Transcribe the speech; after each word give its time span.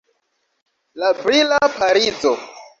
La 1.03 1.11
brila 1.19 1.61
Parizo. 1.77 2.37